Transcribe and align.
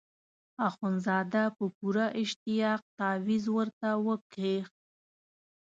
اخندزاده 0.67 1.43
په 1.57 1.65
پوره 1.75 2.05
اشتیاق 2.21 2.81
تاویز 2.97 3.43
ورته 3.55 3.89
وکیښ. 4.05 4.67